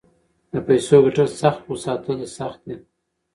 د 0.51 0.53
پیسو 0.67 0.95
ګټل 1.05 1.27
سخت 1.41 1.59
خو 1.65 1.73
ساتل 1.85 2.15
یې 2.23 2.27
سخت 2.37 2.59
دي. 2.67 2.75